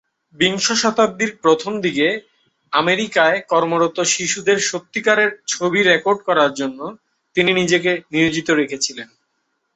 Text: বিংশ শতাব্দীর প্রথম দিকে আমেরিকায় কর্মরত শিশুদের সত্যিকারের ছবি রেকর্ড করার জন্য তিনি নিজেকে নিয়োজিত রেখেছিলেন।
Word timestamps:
বিংশ 0.35 0.67
শতাব্দীর 0.81 1.31
প্রথম 1.43 1.73
দিকে 1.81 2.07
আমেরিকায় 2.73 3.37
কর্মরত 3.49 3.97
শিশুদের 4.13 4.57
সত্যিকারের 4.69 5.31
ছবি 5.47 5.79
রেকর্ড 5.83 6.19
করার 6.25 6.51
জন্য 6.53 6.79
তিনি 7.35 7.51
নিজেকে 7.53 7.91
নিয়োজিত 8.13 8.47
রেখেছিলেন। 8.51 9.07